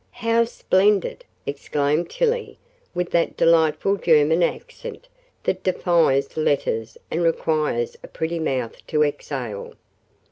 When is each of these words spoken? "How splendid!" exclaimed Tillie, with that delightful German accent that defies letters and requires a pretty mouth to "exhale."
"How 0.25 0.45
splendid!" 0.45 1.25
exclaimed 1.45 2.09
Tillie, 2.09 2.57
with 2.95 3.11
that 3.11 3.37
delightful 3.37 3.97
German 3.97 4.41
accent 4.41 5.07
that 5.43 5.61
defies 5.61 6.35
letters 6.35 6.97
and 7.11 7.21
requires 7.21 7.95
a 8.01 8.07
pretty 8.07 8.39
mouth 8.39 8.77
to 8.87 9.03
"exhale." 9.03 9.75